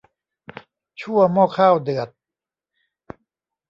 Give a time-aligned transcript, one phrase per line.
[1.01, 2.09] ชั่วหม้อข้าวเดือด